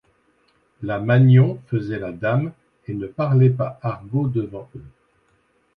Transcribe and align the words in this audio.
La 0.81 0.99
Magnon 0.99 1.61
faisait 1.67 1.99
la 1.99 2.11
dame 2.11 2.53
et 2.87 2.95
ne 2.95 3.05
parlait 3.05 3.51
pas 3.51 3.77
argot 3.83 4.27
devant 4.27 4.67
eux. 4.75 4.83